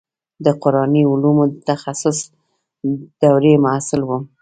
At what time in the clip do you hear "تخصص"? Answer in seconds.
1.69-2.17